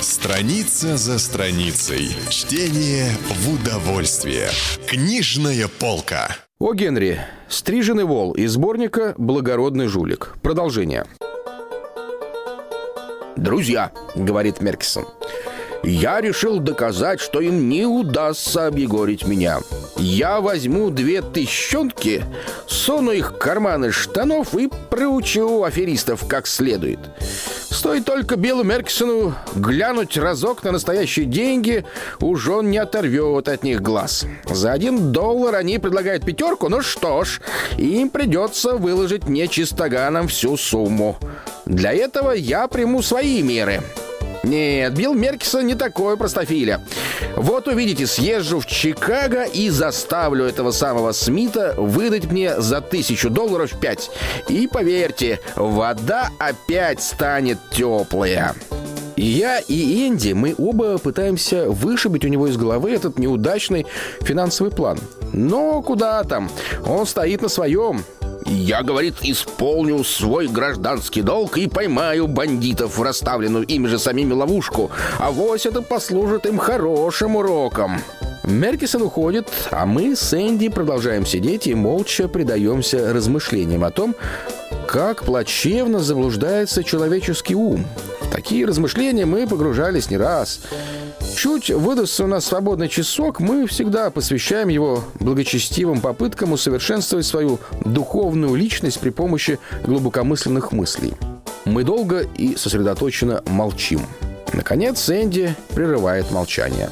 [0.00, 2.16] Страница за страницей.
[2.28, 4.48] Чтение в удовольствие.
[4.86, 6.28] Книжная полка.
[6.60, 7.20] О Генри.
[7.48, 10.34] Стриженный вол из сборника «Благородный жулик».
[10.42, 11.06] Продолжение.
[13.36, 15.06] «Друзья»,— говорит Меркисон,—
[15.82, 19.60] «я решил доказать, что им не удастся объегорить меня.
[19.96, 22.24] Я возьму две тыщенки,
[22.66, 26.98] суну их в карманы штанов и проучу аферистов как следует.
[27.70, 31.84] Стоит только Биллу Меркисону глянуть разок на настоящие деньги,
[32.20, 34.26] уж он не оторвет от них глаз.
[34.48, 37.40] За один доллар они предлагают пятерку, ну что ж,
[37.78, 41.16] им придется выложить не чистоганом всю сумму.
[41.64, 43.82] Для этого я приму свои меры.
[44.42, 46.80] Нет, Билл Меркисон не такой простофиля.
[47.36, 53.72] Вот увидите, съезжу в Чикаго и заставлю этого самого Смита выдать мне за тысячу долларов
[53.80, 54.10] пять.
[54.48, 58.54] И поверьте, вода опять станет теплая.
[59.16, 63.86] Я и Энди, мы оба пытаемся вышибить у него из головы этот неудачный
[64.22, 64.98] финансовый план.
[65.32, 66.50] Но куда там?
[66.86, 68.02] Он стоит на своем.
[68.52, 74.90] Я, говорит, исполню свой гражданский долг и поймаю бандитов в расставленную ими же самими ловушку.
[75.18, 78.02] А вось это послужит им хорошим уроком.
[78.44, 84.14] Меркисон уходит, а мы с Энди продолжаем сидеть и молча предаемся размышлениям о том,
[84.86, 87.86] как плачевно заблуждается человеческий ум.
[88.32, 90.60] Такие размышления мы погружались не раз.
[91.36, 98.54] Чуть выдастся у нас свободный часок, мы всегда посвящаем его благочестивым попыткам усовершенствовать свою духовную
[98.54, 101.12] личность при помощи глубокомысленных мыслей.
[101.66, 104.00] Мы долго и сосредоточенно молчим.
[104.54, 106.88] Наконец Энди прерывает молчание.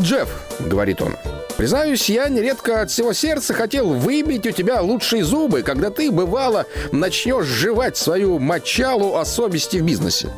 [0.00, 0.28] «Джефф»,—
[0.60, 1.16] говорит он,—
[1.56, 6.64] «признаюсь, я нередко от всего сердца хотел выбить у тебя лучшие зубы, когда ты, бывало,
[6.92, 10.28] начнешь жевать свою мочалу о совести в бизнесе.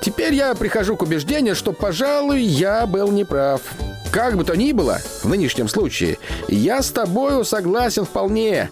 [0.00, 3.60] Теперь я прихожу к убеждению, что, пожалуй, я был неправ.
[4.10, 8.70] Как бы то ни было, в нынешнем случае, я с тобою согласен вполне.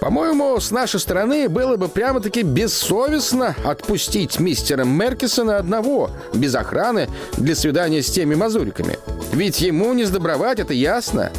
[0.00, 7.54] По-моему, с нашей стороны было бы прямо-таки бессовестно отпустить мистера Меркисона одного, без охраны, для
[7.54, 8.98] свидания с теми мазуриками.
[9.32, 11.32] Ведь ему не сдобровать, это ясно.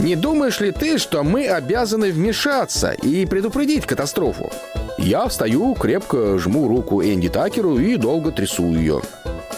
[0.00, 4.50] Не думаешь ли ты, что мы обязаны вмешаться и предупредить катастрофу?
[4.98, 9.02] Я встаю, крепко жму руку Энди Такеру и долго трясу ее.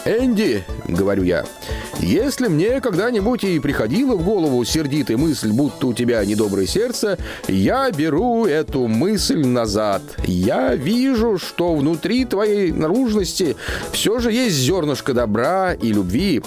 [0.05, 1.45] «Энди»,— говорю я,—
[1.99, 7.17] «если мне когда-нибудь и приходила в голову сердитая мысль, будто у тебя недоброе сердце,
[7.47, 10.01] я беру эту мысль назад.
[10.25, 13.55] Я вижу, что внутри твоей наружности
[13.91, 16.41] все же есть зернышко добра и любви.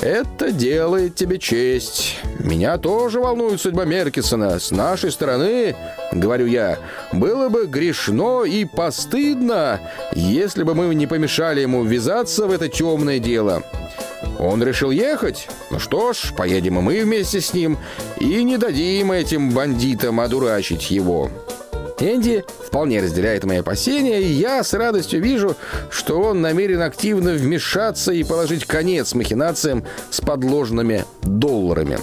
[0.00, 2.16] Это делает тебе честь.
[2.38, 4.58] Меня тоже волнует судьба Меркисона.
[4.58, 5.74] С нашей стороны,—
[6.12, 6.78] говорю я,—
[7.12, 9.80] было бы грешно и постыдно,
[10.14, 13.62] если бы мы не помешали ему ввязаться в это темное дело.
[14.38, 15.48] Он решил ехать?
[15.70, 17.78] Ну что ж, поедем и мы вместе с ним
[18.18, 21.30] и не дадим этим бандитам одурачить его.
[22.00, 25.56] Энди вполне разделяет мои опасения, и я с радостью вижу,
[25.90, 31.98] что он намерен активно вмешаться и положить конец махинациям с подложными долларами.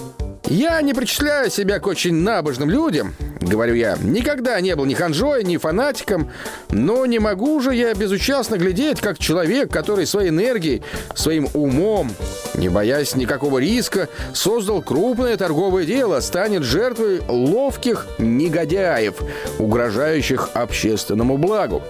[0.46, 3.98] Я не причисляю себя к очень набожным людям, говорю я.
[4.02, 6.32] Никогда не был ни ханжой, ни фанатиком,
[6.70, 10.84] но не могу же я безучастно глядеть, как человек, который своей энергией,
[11.16, 12.12] своим умом,
[12.54, 19.16] не боясь никакого риска, создал крупное торговое дело, станет жертвой ловких негодяев,
[19.60, 21.82] угрожающих общественному благу.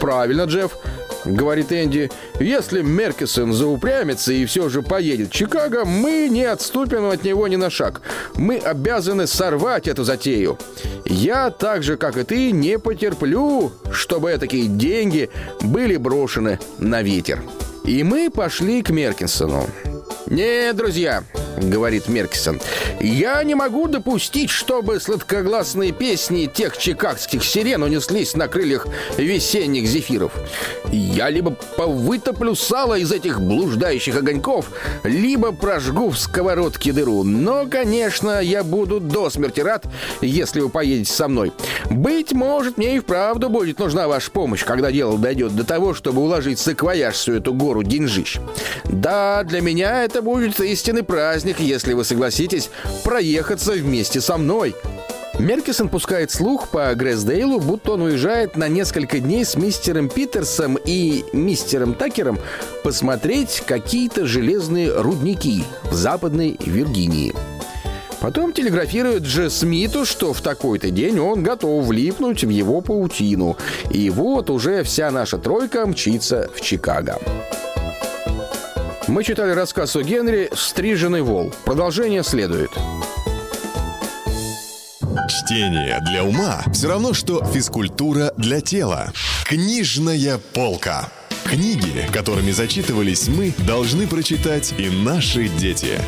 [0.00, 0.76] Правильно, Джефф.—
[1.26, 2.10] говорит Энди.
[2.40, 7.56] «Если Меркисон заупрямится и все же поедет в Чикаго, мы не отступим от него ни
[7.56, 8.02] на шаг.
[8.34, 10.58] Мы обязаны сорвать эту затею.
[11.04, 17.42] Я, так же, как и ты, не потерплю, чтобы такие деньги были брошены на ветер».
[17.84, 19.66] И мы пошли к Меркинсону.
[20.26, 21.22] «Нет, друзья»,—
[21.56, 22.60] говорит Меркисон,—
[23.00, 28.86] «я не могу допустить, чтобы сладкогласные песни тех чикагских сирен унеслись на крыльях
[29.16, 30.32] весенних зефиров.
[30.90, 34.70] Я либо повытоплю сало из этих блуждающих огоньков,
[35.04, 37.22] либо прожгу в сковородке дыру.
[37.22, 39.86] Но, конечно, я буду до смерти рад,
[40.20, 41.52] если вы поедете со мной.
[41.90, 46.22] Быть может, мне и вправду будет нужна ваша помощь, когда дело дойдет до того, чтобы
[46.22, 48.38] уложить саквояж всю эту гору деньжищ.
[48.84, 51.02] Да, для меня это будет истинный
[51.46, 52.70] праздник, если вы согласитесь
[53.04, 54.74] проехаться вместе со мной.
[55.38, 61.24] Меркисон пускает слух по Грэсдейлу, будто он уезжает на несколько дней с мистером Питерсом и
[61.32, 62.38] мистером Такером
[62.82, 67.32] посмотреть какие-то железные рудники в Западной Виргинии.
[68.20, 73.56] Потом телеграфирует Дже Смиту, что в такой-то день он готов влипнуть в его паутину.
[73.90, 77.20] И вот уже вся наша тройка мчится в Чикаго.
[79.08, 81.52] Мы читали рассказ о Генри «Стриженный вол».
[81.64, 82.70] Продолжение следует.
[85.28, 89.12] Чтение для ума все равно, что физкультура для тела.
[89.44, 91.08] Книжная полка.
[91.44, 96.00] Книги, которыми зачитывались мы, должны прочитать и наши дети.